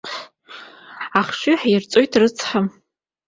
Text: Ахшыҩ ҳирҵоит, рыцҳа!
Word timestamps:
Ахшыҩ 1.19 1.55
ҳирҵоит, 1.61 2.11
рыцҳа! 2.21 2.59